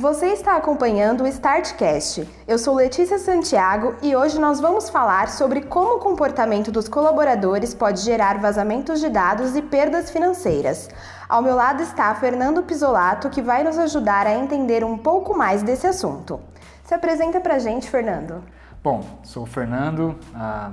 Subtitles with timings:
[0.00, 2.26] Você está acompanhando o Startcast.
[2.48, 7.74] Eu sou Letícia Santiago e hoje nós vamos falar sobre como o comportamento dos colaboradores
[7.74, 10.88] pode gerar vazamentos de dados e perdas financeiras.
[11.28, 15.62] Ao meu lado está Fernando Pisolato, que vai nos ajudar a entender um pouco mais
[15.62, 16.40] desse assunto.
[16.82, 18.42] Se apresenta pra gente, Fernando.
[18.82, 20.70] Bom, sou o Fernando, ah,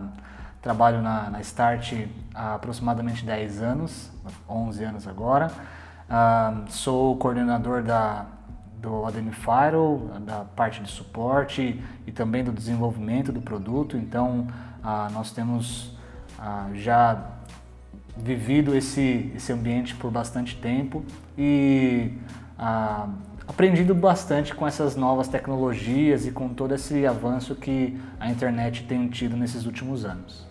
[0.61, 4.09] trabalho na, na, Start há aproximadamente 10 anos,
[4.47, 5.51] 11 anos agora.
[6.09, 8.36] Ah, sou coordenador da
[8.81, 13.97] do Ademifiro, da parte de suporte e também do desenvolvimento do produto.
[13.97, 14.47] Então,
[14.83, 15.95] ah, nós temos
[16.37, 17.37] ah, já
[18.15, 21.03] vivido esse, esse ambiente por bastante tempo
[21.37, 22.13] e
[22.57, 23.09] ah,
[23.47, 29.07] aprendido bastante com essas novas tecnologias e com todo esse avanço que a internet tem
[29.07, 30.45] tido nesses últimos anos.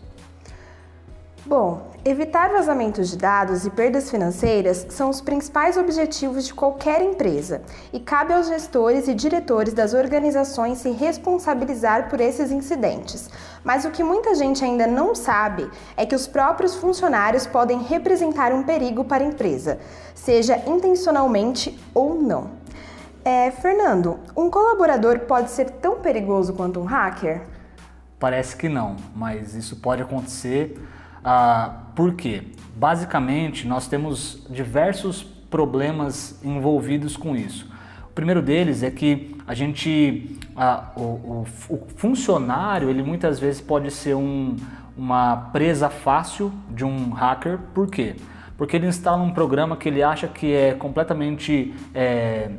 [1.49, 7.63] Bom, evitar vazamentos de dados e perdas financeiras são os principais objetivos de qualquer empresa
[7.93, 13.31] e cabe aos gestores e diretores das organizações se responsabilizar por esses incidentes.
[13.63, 18.53] Mas o que muita gente ainda não sabe é que os próprios funcionários podem representar
[18.53, 19.79] um perigo para a empresa,
[20.17, 22.51] seja intencionalmente ou não.
[23.25, 27.43] É, Fernando, um colaborador pode ser tão perigoso quanto um hacker?
[28.19, 30.77] Parece que não, mas isso pode acontecer
[31.29, 32.45] ah, por quê?
[32.77, 37.69] Basicamente, nós temos diversos problemas envolvidos com isso.
[38.09, 43.61] O primeiro deles é que a gente, ah, o, o, o, funcionário, ele muitas vezes
[43.61, 44.55] pode ser um,
[44.97, 47.59] uma presa fácil de um hacker.
[47.75, 48.15] Por quê?
[48.57, 52.53] Porque ele instala um programa que ele acha que é completamente é,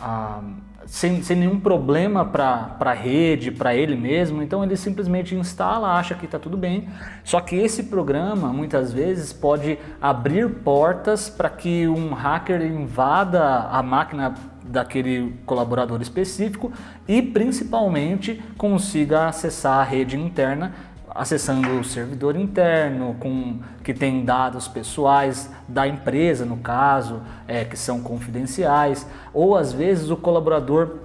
[0.00, 0.40] ah,
[0.86, 4.42] sem, sem nenhum problema para a rede, para ele mesmo.
[4.42, 6.88] Então ele simplesmente instala, acha que está tudo bem.
[7.22, 13.82] Só que esse programa muitas vezes pode abrir portas para que um hacker invada a
[13.82, 16.72] máquina daquele colaborador específico
[17.06, 20.72] e principalmente consiga acessar a rede interna
[21.14, 27.76] acessando o servidor interno, com, que tem dados pessoais da empresa, no caso, é, que
[27.76, 31.03] são confidenciais, ou às vezes o colaborador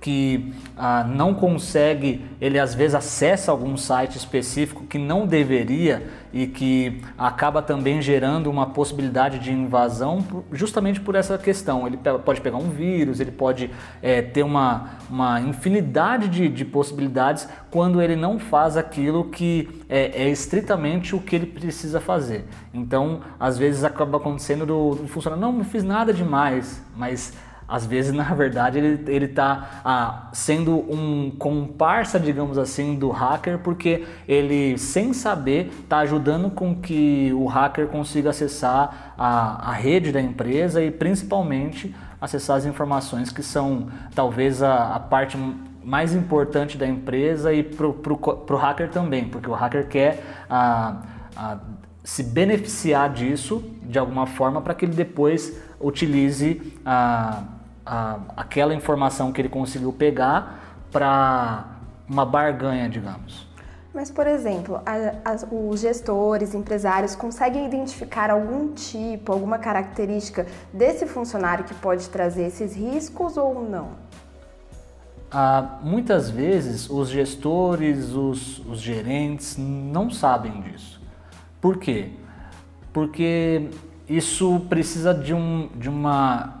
[0.00, 6.46] que ah, não consegue, ele às vezes acessa algum site específico que não deveria e
[6.46, 11.86] que acaba também gerando uma possibilidade de invasão justamente por essa questão.
[11.86, 13.70] Ele pode pegar um vírus, ele pode
[14.02, 20.22] é, ter uma, uma infinidade de, de, possibilidades quando ele não faz aquilo que é,
[20.22, 22.44] é, estritamente o que ele precisa fazer.
[22.72, 27.32] Então, às vezes acaba acontecendo do, do funcionário, não, não fiz nada demais, mas
[27.68, 34.06] às vezes, na verdade, ele está ah, sendo um comparsa, digamos assim, do hacker, porque
[34.26, 40.20] ele, sem saber, está ajudando com que o hacker consiga acessar a, a rede da
[40.20, 45.36] empresa e, principalmente, acessar as informações que são talvez a, a parte
[45.84, 51.02] mais importante da empresa e para o hacker também, porque o hacker quer ah,
[51.36, 51.58] ah,
[52.04, 57.42] se beneficiar disso de alguma forma para que ele depois utilize a
[57.88, 61.64] a, aquela informação que ele conseguiu pegar para
[62.06, 63.48] uma barganha, digamos.
[63.94, 71.06] Mas, por exemplo, a, a, os gestores, empresários conseguem identificar algum tipo, alguma característica desse
[71.06, 73.88] funcionário que pode trazer esses riscos ou não?
[75.30, 81.00] Ah, muitas vezes os gestores, os, os gerentes não sabem disso.
[81.60, 82.12] Por quê?
[82.92, 83.68] Porque
[84.08, 86.57] isso precisa de, um, de uma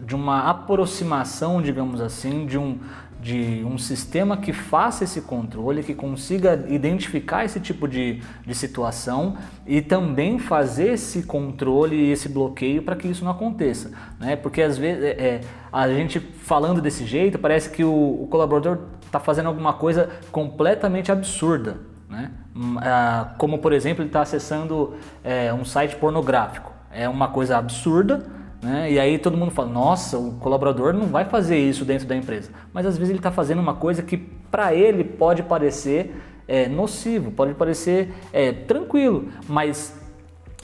[0.00, 2.78] de uma aproximação, digamos assim, de um,
[3.20, 9.36] de um sistema que faça esse controle, que consiga identificar esse tipo de, de situação
[9.66, 13.90] e também fazer esse controle e esse bloqueio para que isso não aconteça.
[14.20, 14.36] Né?
[14.36, 15.40] Porque às vezes é, é
[15.72, 21.10] a gente falando desse jeito parece que o, o colaborador está fazendo alguma coisa completamente
[21.10, 21.78] absurda.
[22.08, 22.30] Né?
[22.54, 24.94] Hum, ah, como por exemplo ele está acessando
[25.24, 26.72] é, um site pornográfico.
[26.90, 28.24] É uma coisa absurda,
[28.62, 28.90] né?
[28.90, 32.50] E aí todo mundo fala, nossa, o colaborador não vai fazer isso dentro da empresa.
[32.72, 36.14] Mas às vezes ele está fazendo uma coisa que para ele pode parecer
[36.46, 39.94] é, nocivo, pode parecer é, tranquilo, mas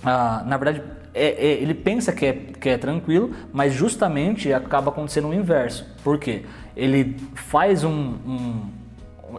[0.02, 0.82] ah, na verdade
[1.14, 5.87] é, é, ele pensa que é, que é tranquilo, mas justamente acaba acontecendo o inverso.
[6.02, 6.44] Por quê?
[6.75, 8.62] Ele faz um, um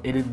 [0.03, 0.23] ele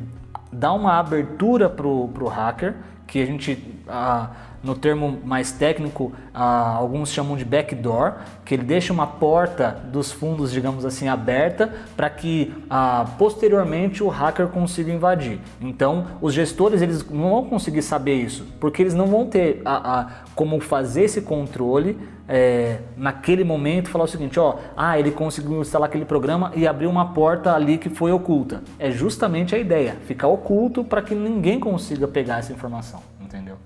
[0.52, 2.74] dá uma abertura para o hacker
[3.06, 3.58] que a gente
[3.88, 4.30] ah,
[4.62, 8.14] no termo mais técnico, ah, alguns chamam de backdoor,
[8.44, 14.08] que ele deixa uma porta dos fundos, digamos assim, aberta para que ah, posteriormente o
[14.08, 15.40] hacker consiga invadir.
[15.60, 20.00] Então, os gestores eles não vão conseguir saber isso, porque eles não vão ter a,
[20.00, 21.98] a como fazer esse controle
[22.28, 26.86] é, naquele momento, falar o seguinte, ó, ah, ele conseguiu instalar aquele programa e abrir
[26.86, 28.62] uma porta ali que foi oculta.
[28.78, 33.56] É justamente a ideia, ficar oculto para que ninguém consiga pegar essa informação, entendeu?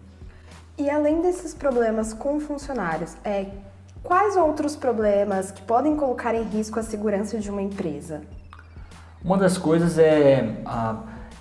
[0.79, 3.47] E além desses problemas com funcionários, é,
[4.03, 8.21] quais outros problemas que podem colocar em risco a segurança de uma empresa?
[9.25, 10.99] Uma das coisas é a,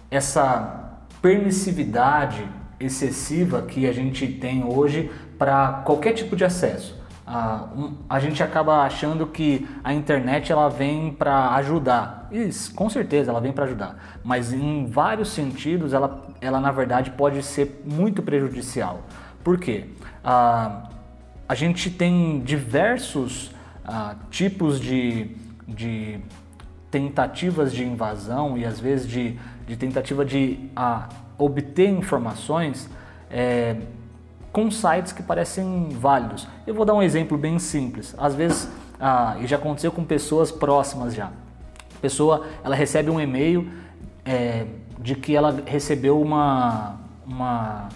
[0.10, 2.50] essa permissividade
[2.80, 6.96] excessiva que a gente tem hoje para qualquer tipo de acesso.
[7.28, 12.30] A, um, a gente acaba achando que a internet ela vem para ajudar.
[12.32, 17.12] Isso, com certeza ela vem para ajudar, mas em vários sentidos ela, ela na verdade
[17.12, 19.02] pode ser muito prejudicial.
[19.46, 19.86] Por quê?
[20.24, 20.90] Ah,
[21.48, 23.52] a gente tem diversos
[23.86, 25.30] ah, tipos de,
[25.68, 26.20] de
[26.90, 29.38] tentativas de invasão e às vezes de,
[29.68, 31.08] de tentativa de ah,
[31.38, 32.90] obter informações
[33.30, 33.76] é,
[34.52, 36.48] com sites que parecem válidos.
[36.66, 38.16] Eu vou dar um exemplo bem simples.
[38.18, 38.68] Às vezes,
[39.00, 41.28] ah, e já aconteceu com pessoas próximas já.
[41.28, 43.70] A pessoa ela recebe um e-mail
[44.26, 44.66] é,
[45.00, 46.96] de que ela recebeu uma,
[47.28, 47.90] uma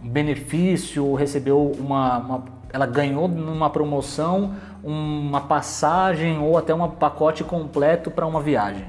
[0.00, 8.10] benefício, recebeu uma, uma, ela ganhou numa promoção uma passagem ou até um pacote completo
[8.10, 8.86] para uma viagem.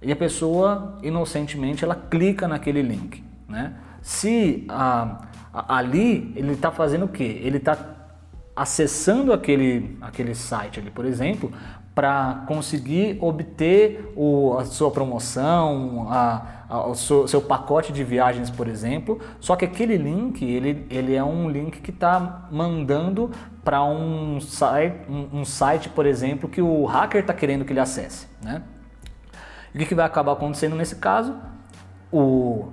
[0.00, 3.74] E a pessoa inocentemente ela clica naquele link, né?
[4.00, 5.18] Se a,
[5.52, 7.40] a, ali ele está fazendo o quê?
[7.42, 7.76] Ele está
[8.54, 11.52] acessando aquele, aquele site ali, por exemplo,
[11.98, 18.50] para conseguir obter o, a sua promoção, a, a, o seu, seu, pacote de viagens,
[18.50, 19.20] por exemplo.
[19.40, 23.32] Só que aquele link, ele, ele é um link que está mandando
[23.64, 27.80] para um site, um, um, site, por exemplo, que o hacker está querendo que ele
[27.80, 28.28] acesse.
[28.40, 28.62] Né?
[29.74, 31.34] E o que vai acabar acontecendo nesse caso?
[32.12, 32.68] O,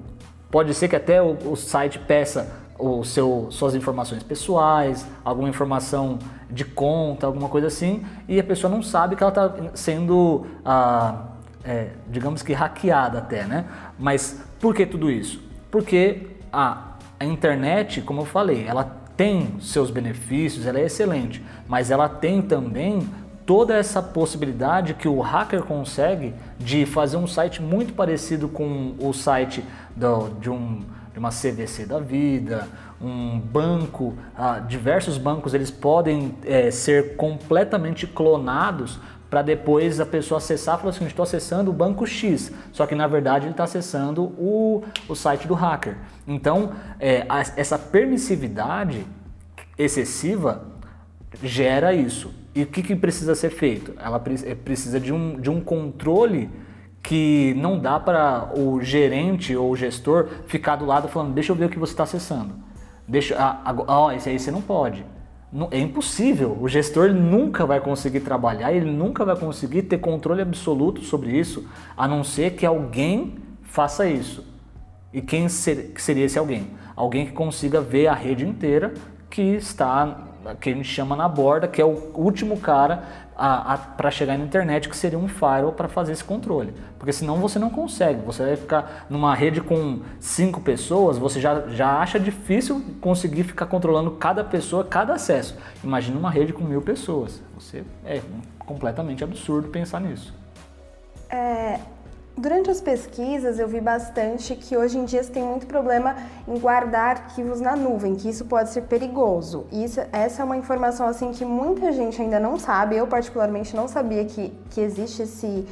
[0.52, 6.20] pode ser que até o, o site peça o seu, suas informações pessoais, alguma informação
[6.50, 11.28] de conta, alguma coisa assim, e a pessoa não sabe que ela está sendo, ah,
[11.64, 13.66] é, digamos que hackeada até, né?
[13.98, 15.42] Mas por que tudo isso?
[15.72, 18.84] Porque a, a internet, como eu falei, ela
[19.16, 23.08] tem seus benefícios, ela é excelente, mas ela tem também
[23.46, 29.14] toda essa possibilidade que o hacker consegue de fazer um site muito parecido com o
[29.14, 29.64] site
[29.96, 30.82] do, de um
[31.16, 32.68] de uma CVC da vida,
[33.02, 40.40] um banco, ah, diversos bancos eles podem é, ser completamente clonados para depois a pessoa
[40.40, 43.64] acessar e falar assim, estou acessando o banco X, só que na verdade ele está
[43.64, 45.96] acessando o, o site do hacker.
[46.28, 49.08] Então, é, a, essa permissividade
[49.78, 50.66] excessiva
[51.42, 52.34] gera isso.
[52.54, 53.94] E o que, que precisa ser feito?
[53.98, 56.50] Ela é, precisa de um, de um controle
[57.06, 61.56] que não dá para o gerente ou o gestor ficar do lado falando, deixa eu
[61.56, 62.56] ver o que você está acessando.
[63.08, 65.06] Deixa, ah, ó, esse aí você não pode.
[65.54, 66.58] Não, é impossível.
[66.60, 71.70] O gestor nunca vai conseguir trabalhar, ele nunca vai conseguir ter controle absoluto sobre isso,
[71.96, 74.44] a não ser que alguém faça isso.
[75.14, 76.72] E quem ser, que seria esse alguém?
[76.96, 78.96] Alguém que consiga ver a rede inteira
[79.30, 80.32] que está
[80.62, 83.04] que a gente chama na borda, que é o último cara
[83.36, 86.74] para chegar na internet, que seria um firewall para fazer esse controle.
[86.98, 91.68] Porque senão você não consegue, você vai ficar numa rede com cinco pessoas, você já,
[91.68, 95.58] já acha difícil conseguir ficar controlando cada pessoa, cada acesso.
[95.84, 97.42] Imagina uma rede com mil pessoas.
[97.56, 98.22] Você é
[98.60, 100.34] completamente absurdo pensar nisso.
[101.30, 101.80] É,
[102.38, 106.60] Durante as pesquisas, eu vi bastante que hoje em dia se tem muito problema em
[106.60, 109.66] guardar arquivos na nuvem, que isso pode ser perigoso.
[109.72, 112.98] Isso, essa é uma informação assim que muita gente ainda não sabe.
[112.98, 115.66] Eu particularmente não sabia que, que existe esse,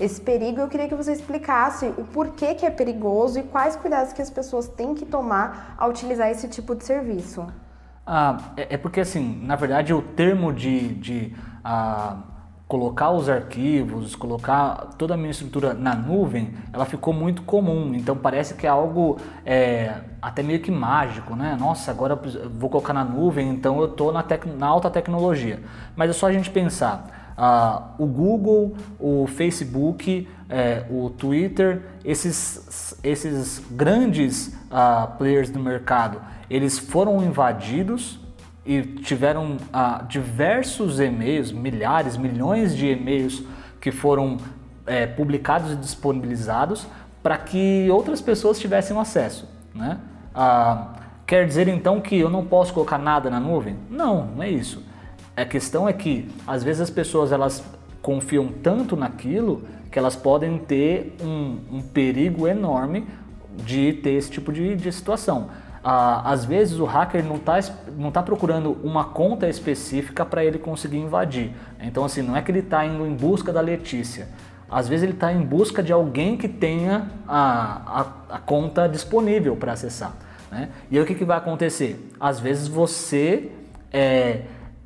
[0.00, 0.60] esse perigo.
[0.60, 4.28] Eu queria que você explicasse o porquê que é perigoso e quais cuidados que as
[4.28, 7.46] pessoas têm que tomar ao utilizar esse tipo de serviço.
[8.04, 12.16] Ah, é, é porque assim, na verdade, o termo de, de ah,
[12.68, 17.94] colocar os arquivos, colocar toda a minha estrutura na nuvem, ela ficou muito comum.
[17.94, 21.56] Então parece que é algo é, até meio que mágico, né?
[21.58, 24.22] Nossa, agora eu vou colocar na nuvem, então eu estou na,
[24.58, 25.60] na, alta tecnologia.
[25.96, 27.34] Mas é só a gente pensar.
[27.38, 36.20] Uh, o Google, o Facebook, é, o Twitter, esses, esses grandes uh, players do mercado,
[36.50, 38.20] eles foram invadidos
[38.68, 43.42] e tiveram ah, diversos e-mails, milhares, milhões de e-mails
[43.80, 44.36] que foram
[44.86, 46.86] é, publicados e disponibilizados
[47.22, 49.48] para que outras pessoas tivessem acesso.
[49.74, 49.98] Né?
[50.34, 50.94] Ah,
[51.28, 53.76] Quer dizer então que eu não posso colocar nada na nuvem?
[53.90, 54.82] Não, não é isso.
[55.36, 57.62] A questão é que às vezes as pessoas elas
[58.00, 63.06] confiam tanto naquilo que elas podem ter um, um perigo enorme
[63.62, 65.50] de ter esse tipo de, de situação.
[65.82, 67.58] Ah, às vezes o hacker não está
[67.96, 71.52] não tá procurando uma conta específica para ele conseguir invadir.
[71.80, 74.28] Então assim, não é que ele está indo em busca da Letícia.
[74.70, 79.56] Às vezes ele está em busca de alguém que tenha a, a, a conta disponível
[79.56, 80.12] para acessar.
[80.50, 80.68] Né?
[80.90, 82.10] E aí o que, que vai acontecer?
[82.20, 83.50] Às vezes você
[83.90, 84.42] é,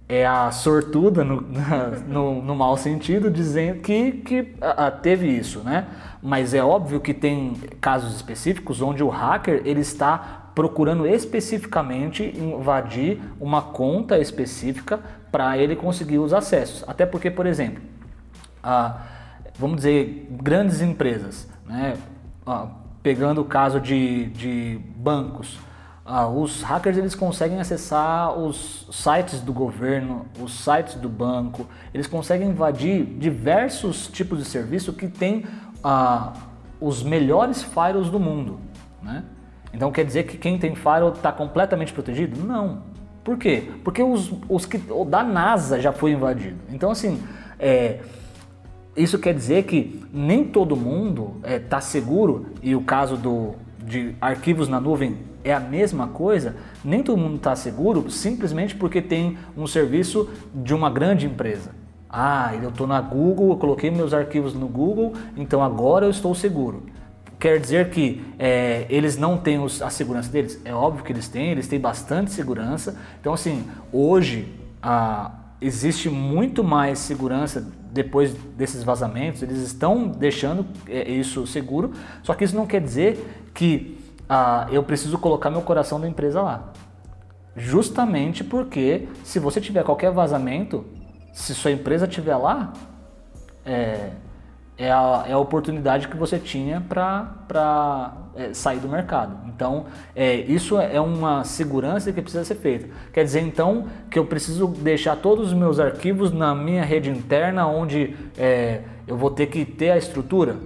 [0.09, 1.41] é a sortuda no,
[2.07, 5.87] no, no mau sentido, dizendo que, que a, teve isso, né?
[6.23, 13.21] Mas é óbvio que tem casos específicos onde o hacker ele está procurando especificamente invadir
[13.41, 16.85] uma conta específica para ele conseguir os acessos.
[16.87, 17.83] Até porque, por exemplo,
[19.59, 21.95] vamos dizer, grandes empresas, né?
[23.03, 25.59] pegando o caso de, de bancos,
[26.05, 32.07] ah, os hackers eles conseguem acessar os sites do governo, os sites do banco, eles
[32.07, 35.45] conseguem invadir diversos tipos de serviço que tem
[36.81, 38.61] os melhores firewalls do mundo.
[39.01, 39.25] Né?
[39.73, 42.45] Então quer dizer que quem tem firewall está completamente protegido?
[42.45, 42.83] Não.
[43.25, 43.71] Por quê?
[43.85, 46.57] Porque os, os que, o da NASA já foi invadido.
[46.71, 47.23] Então assim,
[47.59, 48.01] é,
[48.97, 53.55] isso quer dizer que nem todo mundo está é, tá seguro, e o caso do,
[53.79, 59.01] de arquivos na nuvem é a mesma coisa, nem todo mundo está seguro simplesmente porque
[59.01, 61.71] tem um serviço de uma grande empresa.
[62.09, 66.35] Ah, eu estou na Google, eu coloquei meus arquivos no Google, então agora eu estou
[66.35, 66.83] seguro.
[67.43, 70.63] Quer dizer que é, eles não têm os, a segurança deles?
[70.65, 72.97] É óbvio que eles têm, eles têm bastante segurança.
[73.21, 74.47] Então, assim, hoje
[74.81, 81.91] ah, existe muito mais segurança depois desses vazamentos, eles estão deixando é, isso seguro,
[82.23, 83.99] só que isso não quer dizer que
[84.71, 86.73] eu preciso colocar meu coração da empresa lá.
[87.57, 90.87] Justamente porque se você tiver qualquer vazamento,
[91.33, 92.73] se sua empresa estiver lá,
[93.67, 94.11] é,
[94.77, 99.37] é a, é a oportunidade que você tinha para é, sair do mercado.
[99.49, 102.89] Então, é, isso é uma segurança que precisa ser feita.
[103.13, 107.67] Quer dizer, então, que eu preciso deixar todos os meus arquivos na minha rede interna,
[107.67, 110.57] onde é, eu vou ter que ter a estrutura?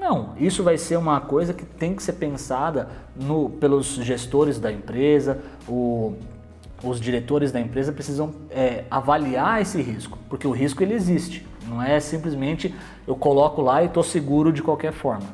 [0.00, 4.70] Não, isso vai ser uma coisa que tem que ser pensada no, pelos gestores da
[4.70, 6.14] empresa, o,
[6.82, 11.47] os diretores da empresa precisam é, avaliar esse risco, porque o risco ele existe.
[11.68, 12.74] Não é simplesmente
[13.06, 15.26] eu coloco lá e estou seguro de qualquer forma.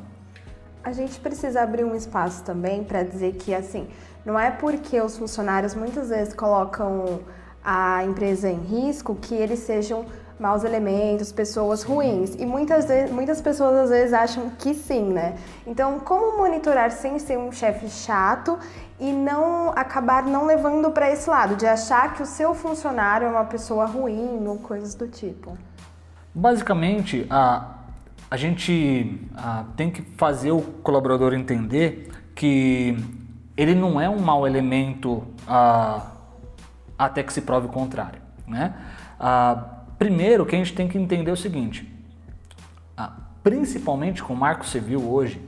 [0.82, 3.88] A gente precisa abrir um espaço também para dizer que assim,
[4.24, 7.20] não é porque os funcionários muitas vezes colocam
[7.64, 10.04] a empresa em risco que eles sejam
[10.38, 12.34] maus elementos, pessoas ruins.
[12.34, 15.36] E muitas, vezes, muitas pessoas às vezes acham que sim, né?
[15.66, 18.58] Então, como monitorar sem ser um chefe chato
[18.98, 23.30] e não acabar não levando para esse lado, de achar que o seu funcionário é
[23.30, 25.56] uma pessoa ruim ou coisas do tipo?
[26.34, 27.74] Basicamente, a,
[28.30, 32.96] a gente a, tem que fazer o colaborador entender que
[33.56, 36.10] ele não é um mau elemento a,
[36.98, 38.20] até que se prove o contrário.
[38.46, 38.74] Né?
[39.98, 41.90] primeiro, que a gente tem que entender o seguinte:
[43.42, 45.40] principalmente com o Marco Civil hoje,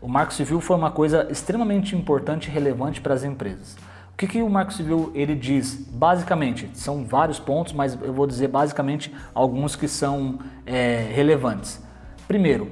[0.00, 3.76] o Marco Civil foi uma coisa extremamente importante e relevante para as empresas.
[4.14, 5.74] O que, que o Marco Civil ele diz?
[5.74, 11.82] Basicamente, são vários pontos, mas eu vou dizer basicamente alguns que são é, relevantes.
[12.28, 12.70] Primeiro,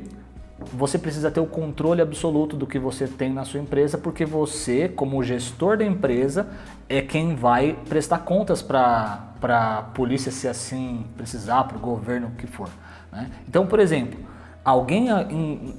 [0.72, 4.88] você precisa ter o controle absoluto do que você tem na sua empresa, porque você,
[4.88, 6.46] como gestor da empresa,
[6.88, 12.36] é quem vai prestar contas para a polícia, se assim precisar, para o governo, o
[12.36, 12.68] que for.
[13.10, 13.28] Né?
[13.48, 14.20] Então, por exemplo,
[14.64, 15.08] alguém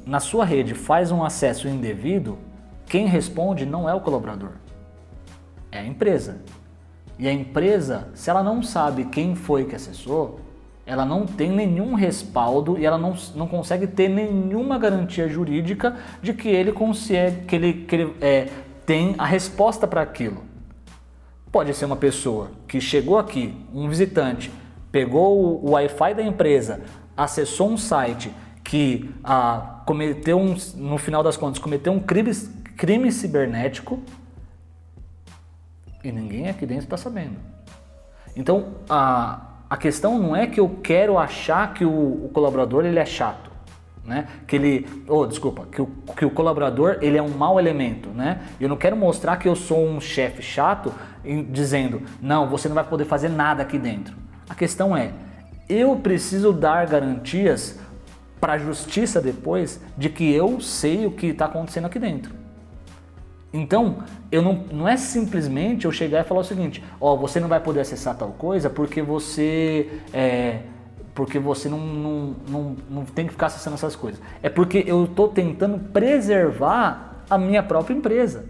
[0.05, 2.37] na sua rede faz um acesso indevido,
[2.85, 4.61] quem responde não é o colaborador
[5.73, 6.37] é a empresa.
[7.17, 10.39] E a empresa, se ela não sabe quem foi que acessou,
[10.85, 16.33] ela não tem nenhum respaldo e ela não, não consegue ter nenhuma garantia jurídica de
[16.33, 18.49] que ele consegue, que ele, que ele é,
[18.85, 20.43] tem a resposta para aquilo.
[21.51, 24.51] Pode ser uma pessoa que chegou aqui, um visitante,
[24.91, 26.81] pegou o, Wi-Fi da empresa,
[27.15, 28.31] acessou um site
[28.63, 32.31] que ah, cometeu um, no final das contas, cometeu um crime,
[32.75, 33.99] crime cibernético
[36.03, 37.37] e ninguém aqui dentro está sabendo.
[38.35, 42.99] Então, a, a questão não é que eu quero achar que o, o colaborador ele
[42.99, 43.51] é chato.
[44.03, 44.27] Né?
[44.45, 48.41] Que ele, oh, desculpa, que o, que o colaborador ele é um mau elemento, né?
[48.59, 50.93] Eu não quero mostrar que eu sou um chefe chato
[51.49, 54.13] dizendo, não, você não vai poder fazer nada aqui dentro.
[54.49, 55.13] A questão é,
[55.69, 57.79] eu preciso dar garantias
[58.41, 62.42] para a justiça depois de que eu sei o que está acontecendo aqui dentro.
[63.53, 63.97] Então,
[64.31, 67.59] eu não, não é simplesmente eu chegar e falar o seguinte, ó, você não vai
[67.59, 70.61] poder acessar tal coisa porque você é,
[71.13, 74.19] porque você não, não, não, não tem que ficar acessando essas coisas.
[74.41, 78.45] É porque eu estou tentando preservar a minha própria empresa.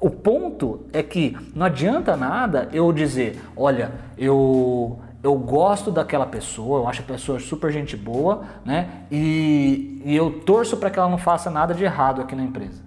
[0.00, 6.80] O ponto é que não adianta nada eu dizer, olha, eu eu gosto daquela pessoa,
[6.80, 8.88] eu acho a pessoa super gente boa, né?
[9.10, 12.85] E, e eu torço para que ela não faça nada de errado aqui na empresa.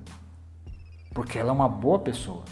[1.20, 2.44] Porque ela é uma boa pessoa.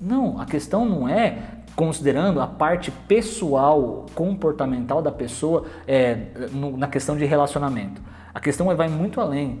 [0.00, 1.36] Não, a questão não é
[1.76, 8.00] considerando a parte pessoal, comportamental da pessoa é, no, na questão de relacionamento.
[8.32, 9.60] A questão é, vai muito além.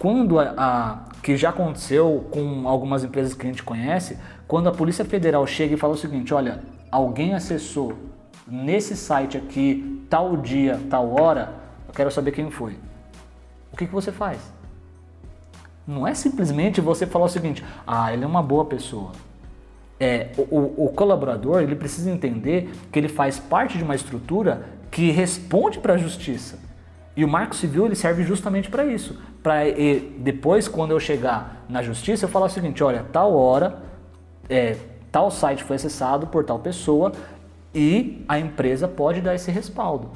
[0.00, 4.72] Quando a, a, que já aconteceu com algumas empresas que a gente conhece, quando a
[4.72, 7.92] Polícia Federal chega e fala o seguinte, olha, alguém acessou
[8.48, 11.54] nesse site aqui, tal dia, tal hora,
[11.86, 12.76] eu quero saber quem foi.
[13.72, 14.55] O que, que você faz?
[15.86, 19.12] Não é simplesmente você falar o seguinte, ah, ele é uma boa pessoa.
[19.98, 25.10] É, o, o colaborador ele precisa entender que ele faz parte de uma estrutura que
[25.10, 26.58] responde para a justiça.
[27.16, 29.18] E o Marco Civil ele serve justamente para isso.
[29.42, 29.60] Para
[30.18, 33.78] depois, quando eu chegar na justiça, eu falar o seguinte: olha, tal hora,
[34.50, 34.76] é,
[35.10, 37.12] tal site foi acessado por tal pessoa,
[37.74, 40.10] e a empresa pode dar esse respaldo.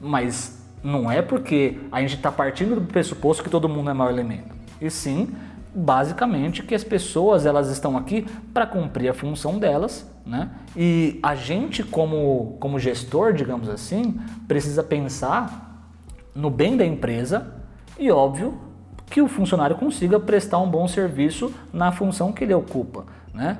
[0.00, 4.08] Mas não é porque a gente está partindo do pressuposto que todo mundo é mau
[4.08, 4.59] elemento.
[4.80, 5.34] E sim,
[5.74, 10.50] basicamente, que as pessoas elas estão aqui para cumprir a função delas, né?
[10.76, 14.18] E a gente como, como gestor, digamos assim,
[14.48, 15.88] precisa pensar
[16.34, 17.54] no bem da empresa
[17.98, 18.58] e óbvio
[19.06, 23.58] que o funcionário consiga prestar um bom serviço na função que ele ocupa, né?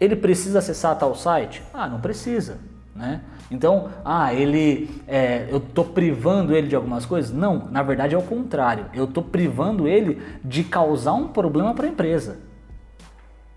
[0.00, 1.62] Ele precisa acessar tal site?
[1.72, 2.58] Ah, não precisa.
[3.02, 3.20] Né?
[3.50, 7.32] Então, ah, ele, é, eu estou privando ele de algumas coisas?
[7.32, 8.86] Não, na verdade é o contrário.
[8.94, 12.38] Eu estou privando ele de causar um problema para a empresa.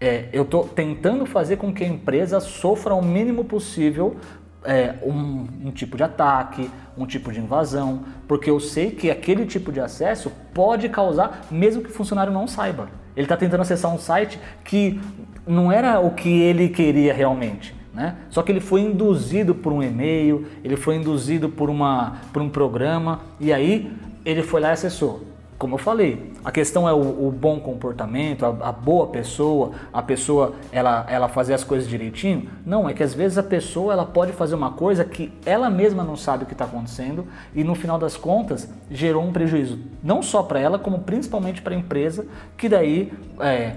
[0.01, 4.15] É, eu estou tentando fazer com que a empresa sofra o mínimo possível
[4.63, 9.45] é, um, um, tipo de ataque, um tipo de invasão, porque eu sei que aquele
[9.45, 12.89] tipo de acesso pode causar, mesmo que o funcionário não saiba.
[13.15, 14.99] Ele está tentando acessar um site que
[15.45, 17.84] não era o que ele queria realmente.
[17.95, 18.17] Né?
[18.29, 22.49] Só que ele foi induzido por um e-mail, ele foi induzido por, uma, por um
[22.49, 23.89] programa e aí
[24.25, 25.23] ele foi lá e acessou.
[25.57, 30.01] Como eu falei, a questão é o, o bom comportamento, a, a, boa pessoa, a
[30.03, 32.49] pessoa ela, ela fazer as coisas direitinho.
[32.65, 36.03] Não, é que às vezes a pessoa ela pode fazer uma coisa que ela mesma
[36.03, 40.21] não sabe o que está acontecendo e no final das contas gerou um prejuízo não
[40.21, 42.27] só para ela como principalmente para a empresa
[42.57, 43.75] que daí é,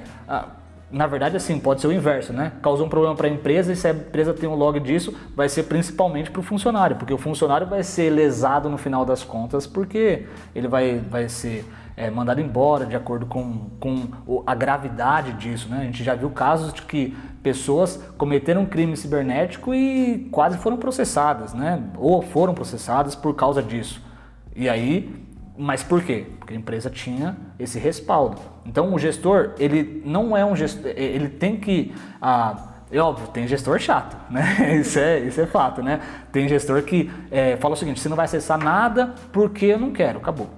[0.91, 2.53] na verdade, assim, pode ser o inverso, né?
[2.63, 5.49] Causou um problema para a empresa e se a empresa tem um log disso, vai
[5.49, 9.67] ser principalmente para o funcionário, porque o funcionário vai ser lesado no final das contas,
[9.67, 14.09] porque ele vai, vai ser é, mandado embora de acordo com, com
[14.47, 15.81] a gravidade disso, né?
[15.81, 20.79] A gente já viu casos de que pessoas cometeram um crime cibernético e quase foram
[20.79, 21.83] processadas, né?
[21.99, 24.01] Ou foram processadas por causa disso.
[24.57, 25.28] E aí
[25.59, 26.25] mas por quê?
[26.39, 28.41] Porque a empresa tinha esse respaldo.
[28.65, 31.93] Então o gestor, ele não é um gestor, ele tem que.
[32.23, 34.77] Ah, é óbvio, tem gestor chato, né?
[34.77, 36.01] Isso é, isso é fato, né?
[36.31, 39.91] Tem gestor que é, fala o seguinte: você não vai acessar nada porque eu não
[39.91, 40.49] quero, acabou.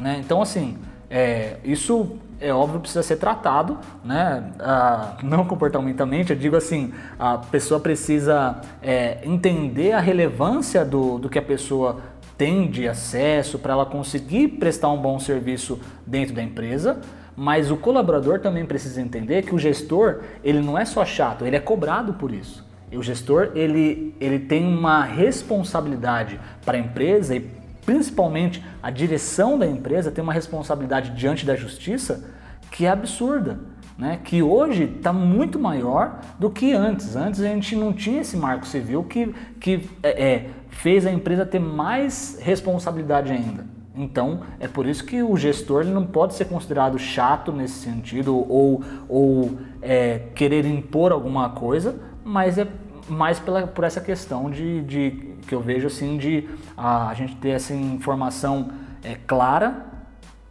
[0.00, 0.16] Né?
[0.18, 0.78] Então, assim,
[1.10, 4.52] é, isso é óbvio precisa ser tratado, né?
[4.60, 11.28] Ah, não comportamentalmente, eu digo assim, a pessoa precisa é, entender a relevância do, do
[11.28, 12.00] que a pessoa
[12.36, 17.00] tem de acesso para ela conseguir prestar um bom serviço dentro da empresa,
[17.36, 21.56] mas o colaborador também precisa entender que o gestor ele não é só chato, ele
[21.56, 22.64] é cobrado por isso.
[22.90, 27.40] E o gestor ele, ele tem uma responsabilidade para a empresa e
[27.84, 32.30] principalmente a direção da empresa tem uma responsabilidade diante da justiça
[32.70, 33.58] que é absurda.
[33.96, 37.14] Né, que hoje está muito maior do que antes.
[37.14, 41.46] Antes a gente não tinha esse marco civil que, que é, é fez a empresa
[41.46, 43.64] ter mais responsabilidade ainda.
[43.96, 48.36] Então, é por isso que o gestor ele não pode ser considerado chato nesse sentido
[48.36, 52.66] ou, ou é, querer impor alguma coisa, mas é
[53.08, 57.36] mais pela, por essa questão de, de que eu vejo assim de a, a gente
[57.36, 58.70] ter essa informação
[59.02, 59.86] é, clara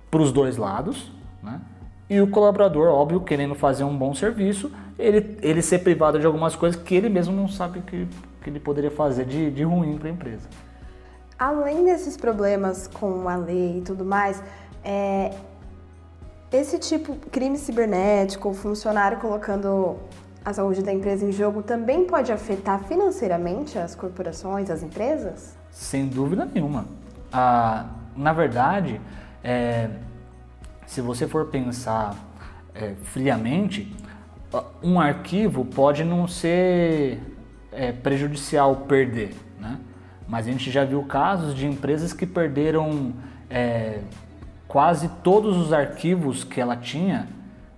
[0.10, 1.60] para os dois lados, né?
[2.10, 6.56] E o colaborador, óbvio, querendo fazer um bom serviço, ele, ele ser privado de algumas
[6.56, 8.08] coisas que ele mesmo não sabe que,
[8.44, 10.48] que ele poderia fazer de, de ruim para a empresa.
[11.40, 14.44] Além desses problemas com a lei e tudo mais,
[14.84, 15.34] é,
[16.52, 19.98] esse tipo crime cibernético, o funcionário colocando
[20.46, 25.58] a saúde da empresa em jogo, também pode afetar financeiramente as corporações, as empresas?
[25.72, 26.86] Sem dúvida nenhuma.
[27.32, 29.02] Ah, na verdade,
[29.44, 29.90] é,
[30.86, 32.16] se você for pensar
[32.76, 33.92] é, friamente,
[34.84, 37.20] um arquivo pode não ser
[37.76, 39.80] é, prejudicial perder, né?
[40.28, 43.14] Mas a gente já viu casos de empresas que perderam
[43.50, 44.00] é,
[44.68, 47.28] quase todos os arquivos que ela tinha,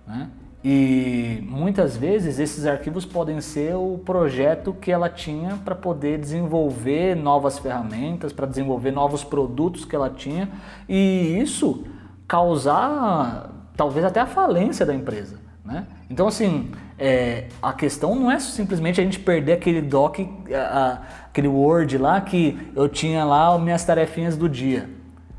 [0.06, 0.30] né?
[0.68, 7.14] E muitas vezes esses arquivos podem ser o projeto que ela tinha para poder desenvolver
[7.14, 10.48] novas ferramentas, para desenvolver novos produtos que ela tinha,
[10.88, 11.84] e isso
[12.26, 15.45] causar talvez até a falência da empresa.
[15.66, 15.84] Né?
[16.08, 20.92] Então, assim, é, a questão não é simplesmente a gente perder aquele doc, a, a,
[21.26, 24.88] aquele Word lá que eu tinha lá minhas tarefinhas do dia.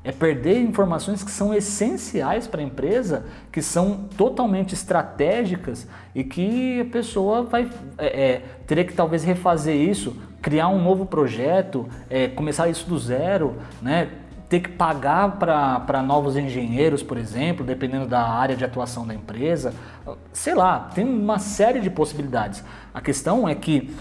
[0.03, 6.81] É perder informações que são essenciais para a empresa, que são totalmente estratégicas e que
[6.81, 12.27] a pessoa vai é, é, teria que talvez refazer isso, criar um novo projeto, é,
[12.27, 14.09] começar isso do zero, né?
[14.49, 19.73] Ter que pagar para novos engenheiros, por exemplo, dependendo da área de atuação da empresa.
[20.31, 22.63] Sei lá, tem uma série de possibilidades.
[22.93, 23.93] A questão é que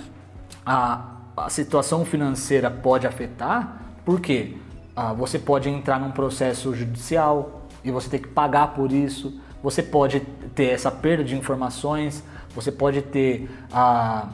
[0.65, 4.57] a, a situação financeira pode afetar, porque
[4.95, 9.41] ah, você pode entrar num processo judicial e você ter que pagar por isso.
[9.63, 10.21] Você pode
[10.55, 12.23] ter essa perda de informações,
[12.55, 14.29] você pode ter a,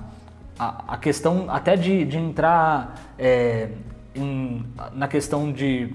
[0.59, 3.71] a, a questão até de, de entrar é,
[4.15, 5.95] em, na questão de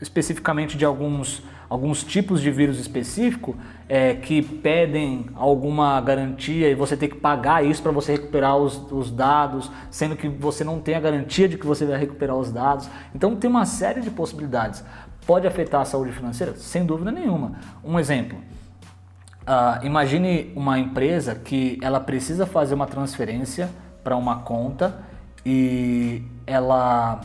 [0.00, 3.56] especificamente de alguns, alguns tipos de vírus específico
[3.88, 8.90] é, que pedem alguma garantia e você tem que pagar isso para você recuperar os,
[8.92, 12.52] os, dados, sendo que você não tem a garantia de que você vai recuperar os
[12.52, 12.88] dados.
[13.14, 14.84] Então tem uma série de possibilidades.
[15.26, 16.54] Pode afetar a saúde financeira?
[16.56, 17.58] Sem dúvida nenhuma.
[17.84, 18.38] Um exemplo.
[19.42, 23.68] Uh, imagine uma empresa que ela precisa fazer uma transferência
[24.04, 25.00] para uma conta
[25.44, 27.20] e ela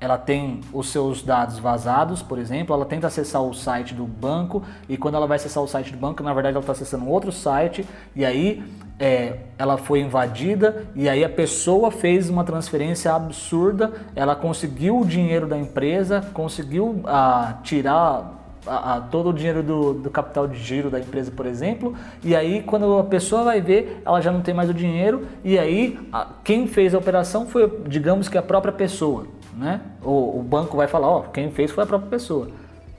[0.00, 4.62] ela tem os seus dados vazados, por exemplo, ela tenta acessar o site do banco
[4.88, 7.32] e quando ela vai acessar o site do banco, na verdade ela está acessando outro
[7.32, 7.84] site
[8.14, 8.62] e aí
[8.98, 15.04] é, ela foi invadida e aí a pessoa fez uma transferência absurda, ela conseguiu o
[15.04, 20.58] dinheiro da empresa, conseguiu ah, tirar a, a, todo o dinheiro do, do, capital de
[20.58, 24.42] giro da empresa, por exemplo, e aí quando a pessoa vai ver, ela já não
[24.42, 28.42] tem mais o dinheiro, e aí a, quem fez a operação foi, digamos que a
[28.42, 29.26] própria pessoa
[29.58, 29.80] né?
[30.02, 32.48] O, banco vai falar, ó, quem fez foi a própria pessoa.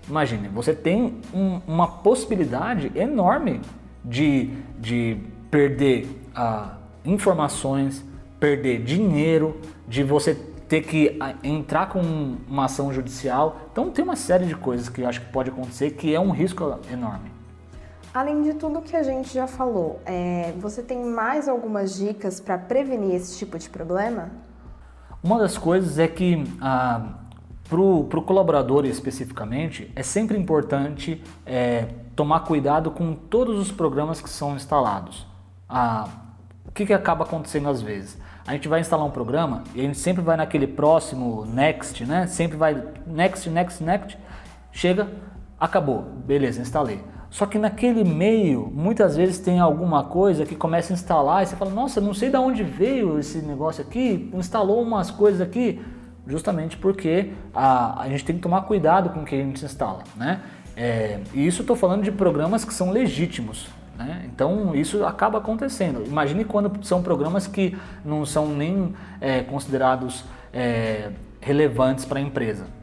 [0.08, 3.62] Imagine, você tem um, uma possibilidade enorme
[4.04, 5.18] de, de
[5.50, 8.04] perder ah, informações,
[8.40, 10.36] perder dinheiro, de você
[10.68, 12.02] ter que ah, entrar com
[12.48, 13.62] uma ação judicial.
[13.72, 16.32] Então tem uma série de coisas que eu acho que pode acontecer que é um
[16.32, 17.32] risco enorme.
[18.14, 22.58] Além de tudo que a gente já falou, é, você tem mais algumas dicas para
[22.58, 24.49] prevenir esse tipo de problema?
[25.22, 27.20] Uma das coisas é que ah,
[27.68, 34.30] para o colaborador especificamente é sempre importante é, tomar cuidado com todos os programas que
[34.30, 35.28] são instalados.
[35.68, 36.08] Ah,
[36.66, 38.18] o que, que acaba acontecendo às vezes?
[38.48, 42.26] A gente vai instalar um programa e a gente sempre vai naquele próximo next, né?
[42.26, 44.18] Sempre vai next, next, next,
[44.72, 45.08] chega,
[45.60, 47.04] acabou, beleza, instalei.
[47.30, 51.56] Só que naquele meio, muitas vezes tem alguma coisa que começa a instalar e você
[51.56, 55.80] fala, nossa, não sei de onde veio esse negócio aqui, instalou umas coisas aqui,
[56.26, 60.04] justamente porque a, a gente tem que tomar cuidado com o que a gente instala,
[60.16, 60.42] né?
[60.76, 64.24] É, e isso estou falando de programas que são legítimos, né?
[64.26, 66.04] Então isso acaba acontecendo.
[66.08, 71.12] Imagine quando são programas que não são nem é, considerados é,
[71.42, 72.79] relevantes para a empresa.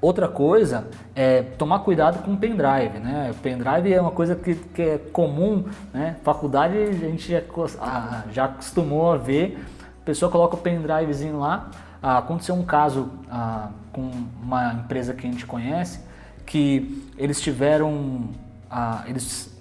[0.00, 3.30] Outra coisa é tomar cuidado com o pendrive, né?
[3.32, 6.16] O pendrive é uma coisa que, que é comum, né?
[6.22, 7.42] Faculdade a gente já,
[7.80, 9.58] ah, já acostumou a ver,
[10.02, 11.70] a pessoa coloca o pendrivezinho lá.
[12.02, 14.10] Ah, aconteceu um caso ah, com
[14.42, 16.00] uma empresa que a gente conhece
[16.46, 18.28] que eles tiveram,
[18.70, 19.54] ah, eles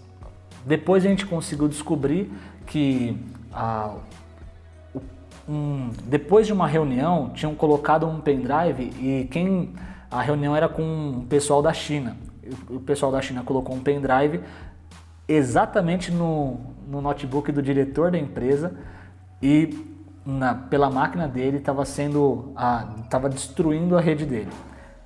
[0.66, 2.32] depois a gente conseguiu descobrir
[2.66, 3.18] que
[3.54, 3.96] ah,
[5.48, 9.74] um, depois de uma reunião tinham colocado um pendrive e quem
[10.10, 12.18] a reunião era com o pessoal da China.
[12.70, 14.42] O pessoal da China colocou um pendrive
[15.28, 18.76] exatamente no, no notebook do diretor da empresa
[19.42, 22.54] e na, pela máquina dele estava sendo
[23.04, 24.52] estava destruindo a rede dele.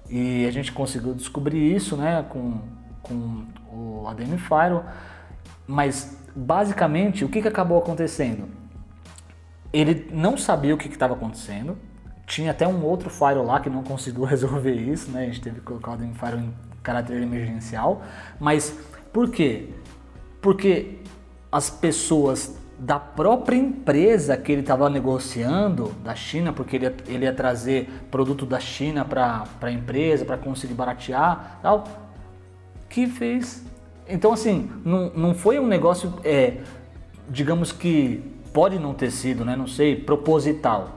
[0.10, 2.60] E a gente conseguiu descobrir isso né com,
[3.02, 4.84] com o ADM Firewall
[5.70, 8.50] mas basicamente o que, que acabou acontecendo?
[9.72, 11.78] Ele não sabia o que estava acontecendo
[12.30, 15.24] tinha até um outro firewall lá que não conseguiu resolver isso, né?
[15.24, 18.04] A gente teve que colocar o firewall em caráter emergencial.
[18.40, 18.78] Mas
[19.12, 19.70] por quê?
[20.40, 21.00] Porque
[21.52, 27.26] as pessoas da própria empresa que ele estava negociando da China, porque ele ia, ele
[27.26, 31.84] ia trazer produto da China para a empresa, para conseguir baratear, tal,
[32.88, 33.66] que fez
[34.08, 36.60] Então, assim, não, não foi um negócio, é,
[37.28, 40.90] digamos que pode não ter sido, né, não sei, proposital,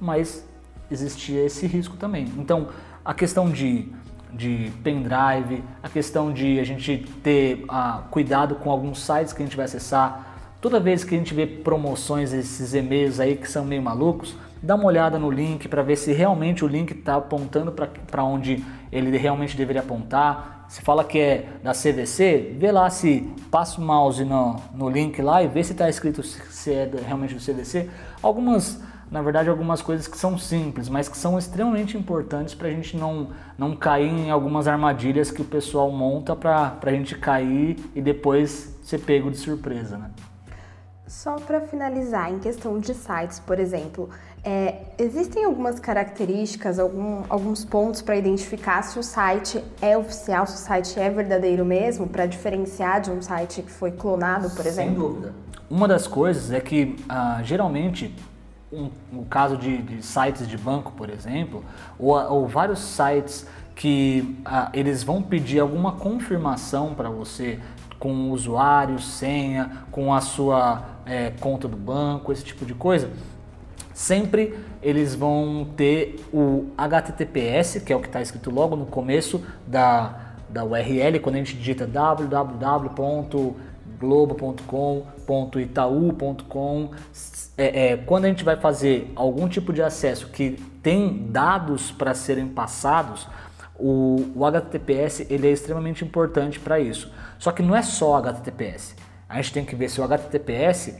[0.00, 0.48] mas
[0.90, 2.26] existia esse risco também.
[2.36, 2.68] Então,
[3.04, 3.88] a questão de,
[4.32, 9.46] de pendrive, a questão de a gente ter ah, cuidado com alguns sites que a
[9.46, 13.64] gente vai acessar, toda vez que a gente vê promoções, esses e-mails aí que são
[13.64, 17.72] meio malucos, dá uma olhada no link para ver se realmente o link está apontando
[17.72, 20.66] para onde ele realmente deveria apontar.
[20.68, 25.20] Se fala que é da CVC, vê lá se passa o mouse no, no link
[25.20, 27.88] lá e vê se está escrito se é realmente do CVC.
[28.22, 32.70] Algumas, na verdade, algumas coisas que são simples, mas que são extremamente importantes para a
[32.70, 37.76] gente não, não cair em algumas armadilhas que o pessoal monta para a gente cair
[37.94, 39.98] e depois ser pego de surpresa.
[39.98, 40.10] Né?
[41.08, 44.08] Só para finalizar, em questão de sites, por exemplo,
[44.44, 50.54] é, existem algumas características, algum, alguns pontos para identificar se o site é oficial, se
[50.54, 54.92] o site é verdadeiro mesmo, para diferenciar de um site que foi clonado, por exemplo?
[54.92, 55.34] Sem dúvida.
[55.68, 58.14] Uma das coisas é que, ah, geralmente,
[58.72, 61.64] um, no caso de, de, sites de banco, por exemplo,
[61.98, 67.58] ou, ou vários sites que ah, eles vão pedir alguma confirmação para você
[67.98, 73.10] com o usuário, senha, com a sua é, conta do banco, esse tipo de coisa,
[73.92, 79.44] sempre eles vão ter o HTTPS, que é o que está escrito logo no começo
[79.66, 81.86] da, da URL, quando a gente digita
[84.00, 86.90] www.globo.com.itaú.com.
[87.56, 92.12] É, é, quando a gente vai fazer algum tipo de acesso que tem dados para
[92.14, 93.28] serem passados,
[93.78, 97.12] o, o HTTPS ele é extremamente importante para isso.
[97.38, 98.96] Só que não é só HTTPS.
[99.28, 100.96] A gente tem que ver se o HTTPS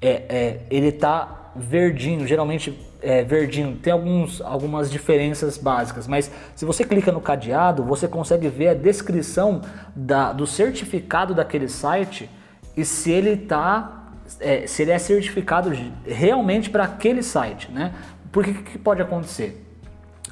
[0.00, 3.76] é, é ele está verdinho, geralmente é verdinho.
[3.76, 8.74] Tem alguns, algumas diferenças básicas, mas se você clica no cadeado, você consegue ver a
[8.74, 9.60] descrição
[9.94, 12.30] da, do certificado daquele site
[12.76, 13.98] e se ele está
[14.40, 15.70] é, se ele é certificado
[16.06, 17.92] realmente para aquele site, né?
[18.30, 19.62] Porque que, que pode acontecer?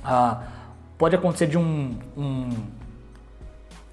[0.02, 0.42] Ah,
[0.96, 2.50] pode acontecer de um, um,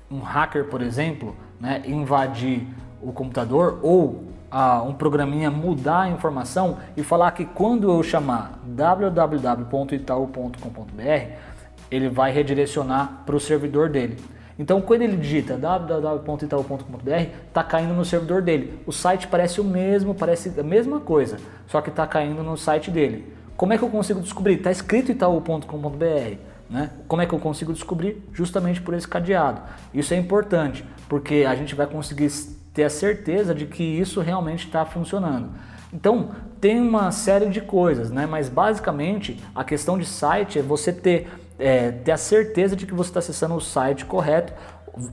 [0.10, 2.66] um hacker, por exemplo, né, invadir
[3.02, 8.60] o computador ou ah, um programinha mudar a informação e falar que quando eu chamar
[8.66, 11.58] www.itaú.com.br
[11.90, 14.18] ele vai redirecionar para o servidor dele.
[14.60, 17.12] Então, quando ele digita www.itaú.com.br,
[17.48, 18.80] está caindo no servidor dele.
[18.88, 22.90] O site parece o mesmo, parece a mesma coisa, só que está caindo no site
[22.90, 23.32] dele.
[23.56, 24.56] Como é que eu consigo descobrir?
[24.56, 26.38] Está escrito itaú.com.br.
[26.70, 26.90] Né?
[27.08, 28.22] Como é que eu consigo descobrir?
[28.34, 29.62] Justamente por esse cadeado.
[29.94, 32.30] Isso é importante, porque a gente vai conseguir
[32.78, 35.50] ter a certeza de que isso realmente está funcionando.
[35.92, 36.30] Então,
[36.62, 38.28] tem uma série de coisas, né?
[38.28, 42.94] mas basicamente a questão de site é você ter, é, ter a certeza de que
[42.94, 44.54] você está acessando o site correto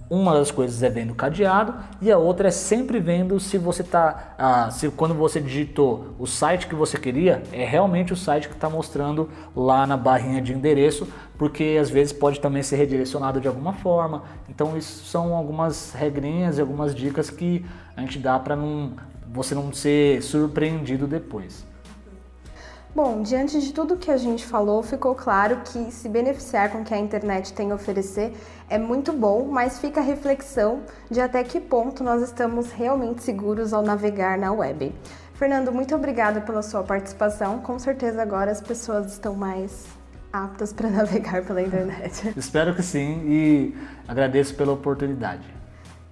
[0.08, 4.34] uma das coisas é vendo cadeado e a outra é sempre vendo se você está,
[4.38, 8.54] ah, se quando você digitou o site que você queria, é realmente o site que
[8.54, 13.48] está mostrando lá na barrinha de endereço, porque às vezes pode também ser redirecionado de
[13.48, 14.22] alguma forma.
[14.48, 17.64] Então isso são algumas regrinhas e algumas dicas que
[17.96, 18.92] a gente dá para não,
[19.32, 21.73] você não ser surpreendido depois.
[22.94, 26.84] Bom, diante de tudo que a gente falou, ficou claro que se beneficiar com o
[26.84, 28.32] que a internet tem a oferecer
[28.70, 33.72] é muito bom, mas fica a reflexão de até que ponto nós estamos realmente seguros
[33.72, 34.94] ao navegar na web.
[35.34, 37.58] Fernando, muito obrigada pela sua participação.
[37.58, 39.86] Com certeza agora as pessoas estão mais
[40.32, 42.32] aptas para navegar pela internet.
[42.36, 43.76] Espero que sim e
[44.06, 45.63] agradeço pela oportunidade.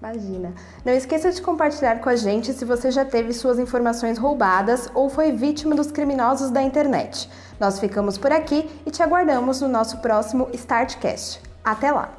[0.02, 0.52] Imagina.
[0.84, 5.08] Não esqueça de compartilhar com a gente se você já teve suas informações roubadas ou
[5.08, 7.30] foi vítima dos criminosos da internet.
[7.60, 11.40] Nós ficamos por aqui e te aguardamos no nosso próximo Startcast.
[11.62, 12.12] Até lá!